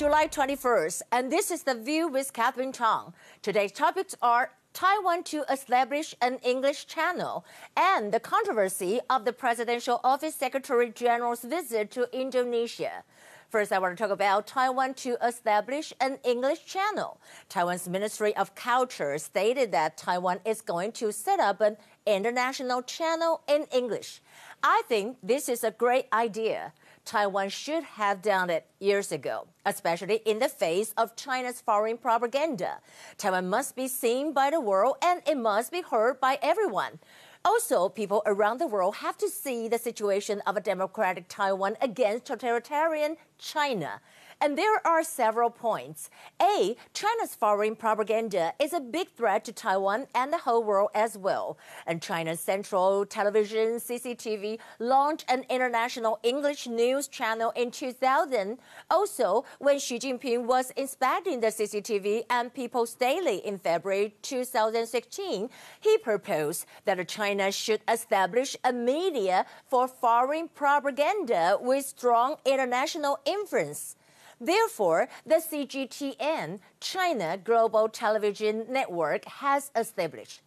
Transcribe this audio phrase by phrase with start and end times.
[0.00, 3.12] July 21st, and this is The View with Catherine Chang.
[3.42, 7.44] Today's topics are Taiwan to establish an English channel
[7.76, 13.04] and the controversy of the Presidential Office Secretary General's visit to Indonesia.
[13.50, 17.20] First, I want to talk about Taiwan to establish an English channel.
[17.50, 21.76] Taiwan's Ministry of Culture stated that Taiwan is going to set up an
[22.06, 24.22] international channel in English.
[24.62, 26.72] I think this is a great idea.
[27.10, 32.78] Taiwan should have done it years ago, especially in the face of China's foreign propaganda.
[33.18, 37.00] Taiwan must be seen by the world and it must be heard by everyone.
[37.44, 42.26] Also, people around the world have to see the situation of a democratic Taiwan against
[42.26, 44.00] totalitarian China.
[44.42, 46.08] And there are several points.
[46.40, 51.18] A, China's foreign propaganda is a big threat to Taiwan and the whole world as
[51.18, 51.58] well.
[51.86, 58.56] And China's Central Television, CCTV, launched an international English news channel in 2000.
[58.90, 65.98] Also, when Xi Jinping was inspecting the CCTV and People's Daily in February 2016, he
[65.98, 73.96] proposed that China should establish a media for foreign propaganda with strong international influence.
[74.40, 80.40] Therefore, the CGTN, China Global Television Network, has established.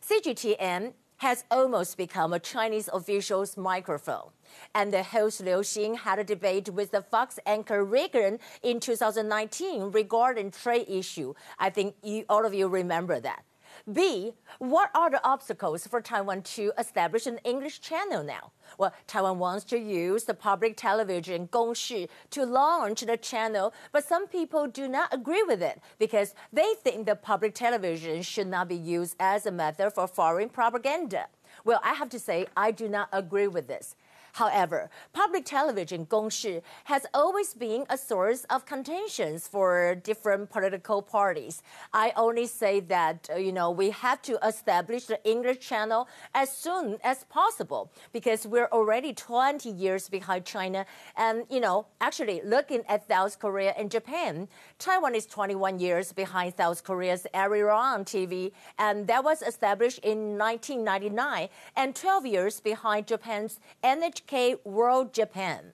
[0.00, 4.30] CGTN has almost become a Chinese official's microphone.
[4.74, 9.90] And the host Liu Xin had a debate with the Fox anchor Regan in 2019
[9.92, 11.34] regarding trade issue.
[11.58, 13.44] I think you, all of you remember that.
[13.92, 18.52] B, what are the obstacles for Taiwan to establish an English channel now?
[18.78, 24.26] Well, Taiwan wants to use the public television Gongshi to launch the channel, but some
[24.26, 28.76] people do not agree with it because they think the public television should not be
[28.76, 31.26] used as a method for foreign propaganda.
[31.66, 33.96] Well, I have to say, I do not agree with this.
[34.34, 41.62] However, public television Gongshi has always been a source of contentions for different political parties.
[41.92, 46.50] I only say that, uh, you know, we have to establish the English channel as
[46.50, 50.84] soon as possible because we're already 20 years behind China.
[51.16, 54.48] And, you know, actually looking at South Korea and Japan,
[54.80, 61.48] Taiwan is 21 years behind South Korea's Arirang TV, and that was established in 1999,
[61.76, 65.72] and 12 years behind Japan's NHK HK World Japan.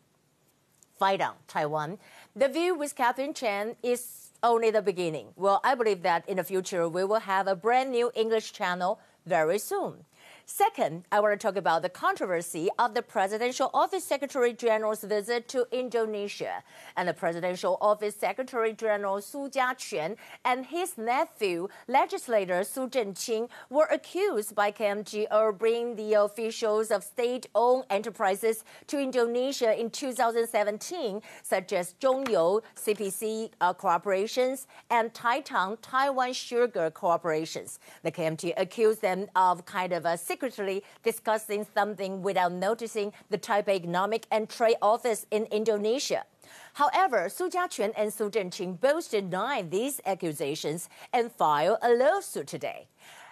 [1.00, 1.18] On
[1.48, 1.98] Taiwan.
[2.36, 5.28] The view with Catherine Chen is only the beginning.
[5.34, 9.00] Well, I believe that in the future we will have a brand new English channel
[9.24, 10.04] very soon.
[10.52, 15.46] Second, I want to talk about the controversy of the Presidential Office Secretary General's visit
[15.50, 16.64] to Indonesia.
[16.96, 23.86] And the Presidential Office Secretary General Su Jiaquan and his nephew, legislator Su Zhenqing, were
[23.92, 31.72] accused by KMT of bringing the officials of state-owned enterprises to Indonesia in 2017, such
[31.72, 37.78] as Zhongyou CPC uh, Corporations and Taitang Taiwan Sugar Corporations.
[38.02, 43.74] The KMT accused them of kind of a secretly discussing something without noticing the Taipei
[43.74, 46.24] Economic and Trade Office in Indonesia.
[46.74, 52.88] However, Su Jiaquan and Su Zhenqing both denied these accusations and filed a lawsuit today.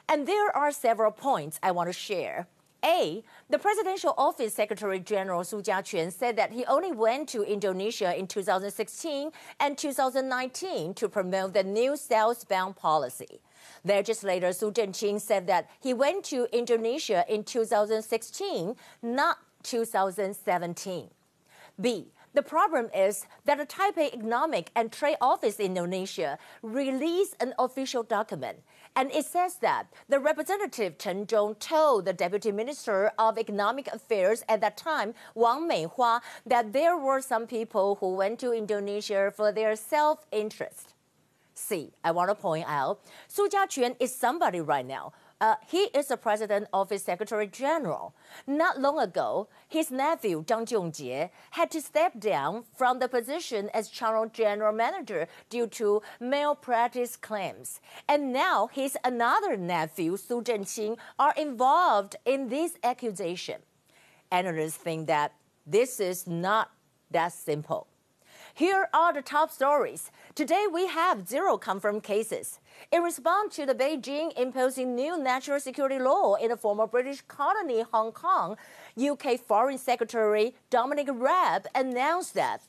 [0.07, 2.47] And there are several points I want to share.
[2.85, 3.25] A.
[3.51, 8.27] The Presidential Office Secretary General Su Jiaquan said that he only went to Indonesia in
[8.27, 13.41] 2016 and 2019 to promote the new southbound policy.
[13.85, 21.09] Legislator Su Zhenqing said that he went to Indonesia in 2016, not 2017.
[21.81, 22.13] B.
[22.35, 28.03] The problem is that the Taipei Economic and Trade Office in Indonesia released an official
[28.03, 28.59] document,
[28.99, 34.43] and it says that the representative Chen Zhong told the Deputy Minister of Economic Affairs
[34.49, 39.53] at that time, Wang Meihua, that there were some people who went to Indonesia for
[39.53, 40.95] their self-interest.
[41.55, 42.99] See, I want to point out,
[43.29, 45.13] Su Jiaquan is somebody right now.
[45.41, 48.15] Uh, he is the president of his secretary general.
[48.47, 53.89] Not long ago, his nephew Zhang Zhongjie had to step down from the position as
[53.89, 57.81] channel general manager due to malpractice claims.
[58.09, 63.61] And now his another nephew Su Zhenqing are involved in this accusation.
[64.33, 65.35] Analysts think that
[65.67, 66.73] this is not
[67.11, 67.87] that simple.
[68.59, 70.11] Here are the top stories.
[70.35, 72.59] Today we have zero confirmed cases.
[72.91, 77.85] In response to the Beijing imposing new national security law in the former British colony
[77.93, 78.57] Hong Kong,
[79.01, 82.63] UK Foreign Secretary Dominic Raab announced that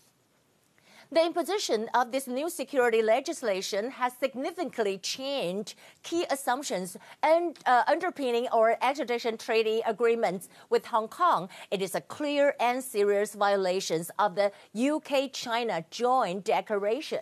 [1.11, 5.73] The imposition of this new security legislation has significantly changed
[6.03, 11.49] key assumptions and uh, underpinning our extradition treaty agreements with Hong Kong.
[11.71, 17.21] It is a clear and serious violation of the UK-China Joint Declaration.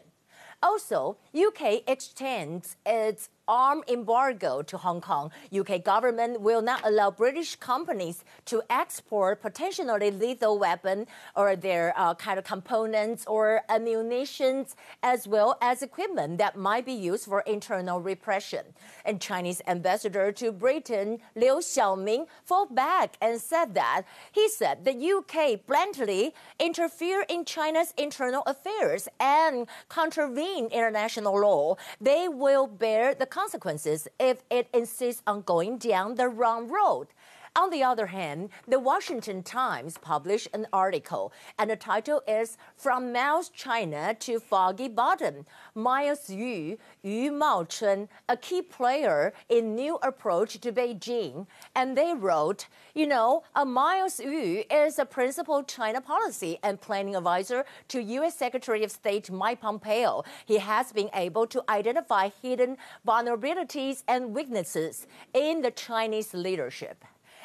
[0.63, 5.31] Also, UK extends its arm embargo to Hong Kong.
[5.57, 12.13] UK government will not allow British companies to export potentially lethal weapon or their uh,
[12.15, 14.65] kind of components or ammunition
[15.03, 18.65] as well as equipment that might be used for internal repression.
[19.05, 24.91] And Chinese ambassador to Britain, Liu Xiaoming, fought back and said that he said the
[24.91, 31.75] UK bluntly interfere in China's internal affairs and contravene international law.
[31.99, 37.07] They will bear the consequences if it insists on going down the wrong road.
[37.57, 43.11] On the other hand, the Washington Times published an article, and the title is From
[43.11, 45.43] Mao's China to Foggy Bottom.
[45.73, 51.47] Miles Yu, Yu Maochun, a key player in new approach to Beijing.
[51.73, 57.15] And they wrote, you know, a Miles Yu is a principal China policy and planning
[57.15, 58.35] advisor to U.S.
[58.35, 60.23] Secretary of State Mike Pompeo.
[60.45, 62.77] He has been able to identify hidden
[63.07, 67.03] vulnerabilities and weaknesses in the Chinese leadership.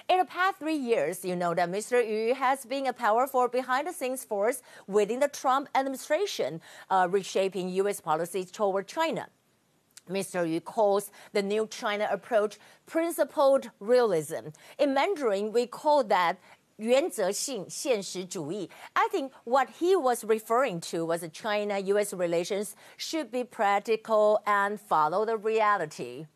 [0.10, 2.02] In the past three years, you know that Mr.
[2.02, 7.70] Yu has been a powerful behind the scenes force within the Trump administration, uh, reshaping
[7.70, 8.00] U.S.
[8.00, 9.28] policies toward China.
[10.10, 10.50] Mr.
[10.50, 14.48] Yu calls the new China approach principled realism.
[14.80, 16.38] In Mandarin, we call that
[16.78, 18.70] 原则性现实主义.
[18.94, 24.40] I think what he was referring to was that China US relations should be practical
[24.46, 26.28] and follow the reality.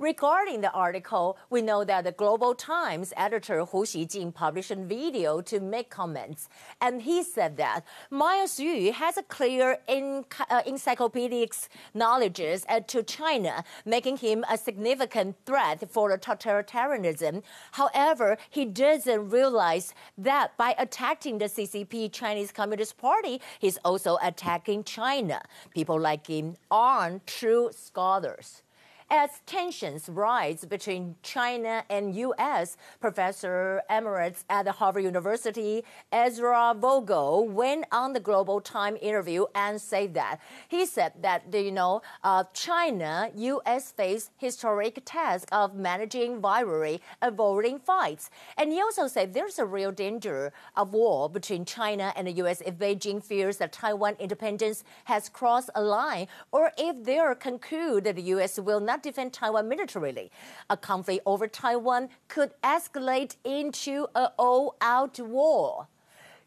[0.00, 5.40] Regarding the article, we know that the Global Times editor Hu Xijin published a video
[5.40, 6.48] to make comments,
[6.80, 11.52] and he said that Miles Yu has a clear uh, encyclopedic
[11.94, 12.40] knowledge
[12.86, 17.42] to China, making him a significant threat for the totalitarianism.
[17.72, 24.84] However, he doesn't realize that by attacking the CCP, Chinese Communist Party, he's also attacking
[24.84, 25.42] China.
[25.74, 28.62] People like him aren't true scholars.
[29.10, 35.82] As tensions rise between China and U.S., Professor Emeritus at Harvard University,
[36.12, 41.72] Ezra Vogel, went on the Global Time interview and said that he said that you
[41.72, 43.92] know uh, China, U.S.
[43.92, 48.28] face historic task of managing rivalry, avoiding fights,
[48.58, 52.60] and he also said there's a real danger of war between China and the U.S.
[52.66, 58.16] if Beijing fears that Taiwan independence has crossed a line, or if they conclude that
[58.16, 58.58] the U.S.
[58.58, 60.30] will not defend Taiwan militarily.
[60.70, 65.88] A conflict over Taiwan could escalate into an all out war.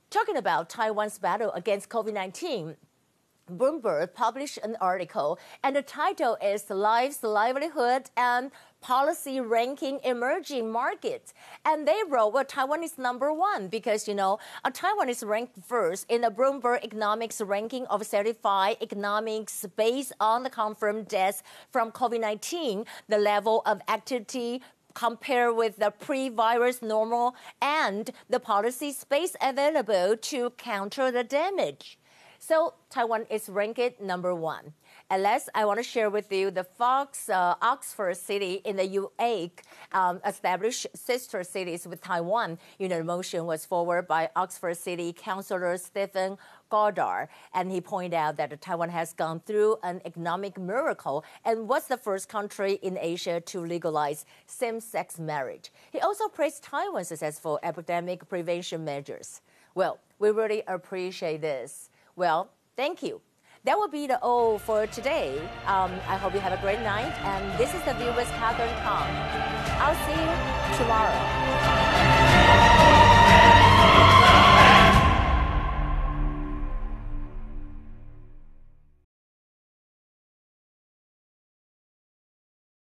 [0.10, 2.76] Talking about Taiwan's battle against COVID 19,
[3.52, 8.52] Bloomberg published an article, and the title is Life's Livelihood and
[8.82, 11.34] policy ranking emerging markets.
[11.64, 14.40] And they wrote, well, Taiwan is number one because, you know,
[14.74, 20.50] Taiwan is ranked first in the Bloomberg Economics ranking of certified economics based on the
[20.50, 24.62] confirmed deaths from COVID 19, the level of activity
[24.94, 31.98] compare with the pre-virus normal and the policy space available to counter the damage.
[32.44, 34.74] So Taiwan is ranked number one.
[35.12, 38.88] And last, I want to share with you the Fox uh, Oxford City in the
[38.98, 39.52] UAE
[39.92, 42.58] um, established sister cities with Taiwan.
[42.80, 46.36] You know, the motion was forwarded by Oxford City Councillor Stephen
[46.70, 51.86] Goddard, and he pointed out that Taiwan has gone through an economic miracle and was
[51.86, 55.72] the first country in Asia to legalize same-sex marriage.
[55.92, 59.42] He also praised Taiwan's successful epidemic prevention measures.
[59.76, 61.91] Well, we really appreciate this.
[62.16, 63.22] Well, thank you.
[63.64, 65.38] That will be the O for today.
[65.68, 67.14] Um, I hope you have a great night.
[67.24, 69.08] And this is The View with Catherine Kong.
[69.78, 71.22] I'll see you tomorrow.